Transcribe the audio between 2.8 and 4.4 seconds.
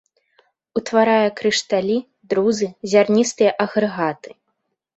зярністыя агрэгаты.